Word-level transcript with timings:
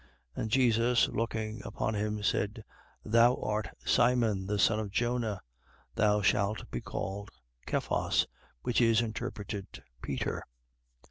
And 0.35 0.49
Jesus 0.49 1.07
looking 1.09 1.61
upon 1.63 1.93
him, 1.93 2.23
said: 2.23 2.63
Thou 3.05 3.35
art 3.35 3.67
Simon 3.85 4.47
the 4.47 4.57
son 4.57 4.79
of 4.79 4.89
Jona. 4.89 5.41
Thou 5.93 6.23
shalt 6.23 6.67
be 6.71 6.81
called 6.81 7.29
Cephas, 7.69 8.25
which 8.63 8.81
is 8.81 9.01
interpreted 9.01 9.83
Peter. 10.01 10.43